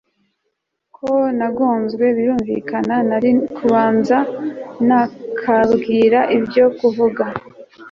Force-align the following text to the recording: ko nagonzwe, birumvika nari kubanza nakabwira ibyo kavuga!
ko 0.95 1.11
nagonzwe, 1.39 2.05
birumvika 2.17 2.75
nari 3.07 3.31
kubanza 3.55 4.17
nakabwira 4.87 6.19
ibyo 6.37 6.65
kavuga! 6.77 7.23